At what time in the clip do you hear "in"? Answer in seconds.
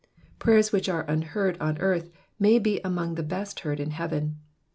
3.79-3.91